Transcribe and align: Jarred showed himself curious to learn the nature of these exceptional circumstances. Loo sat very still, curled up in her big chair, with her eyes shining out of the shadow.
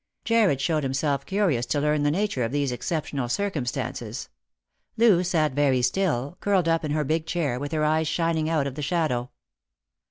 Jarred 0.25 0.59
showed 0.59 0.81
himself 0.81 1.27
curious 1.27 1.67
to 1.67 1.79
learn 1.79 2.01
the 2.01 2.09
nature 2.09 2.41
of 2.41 2.51
these 2.51 2.71
exceptional 2.71 3.29
circumstances. 3.29 4.29
Loo 4.97 5.23
sat 5.23 5.51
very 5.51 5.83
still, 5.83 6.37
curled 6.39 6.67
up 6.67 6.83
in 6.83 6.89
her 6.89 7.03
big 7.03 7.27
chair, 7.27 7.59
with 7.59 7.71
her 7.71 7.85
eyes 7.85 8.07
shining 8.07 8.49
out 8.49 8.65
of 8.65 8.73
the 8.73 8.81
shadow. 8.81 9.29